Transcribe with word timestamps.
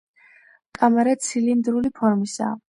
კამარა 0.79 1.13
ცილინდრული 1.27 1.93
ფორმისაა. 2.01 2.59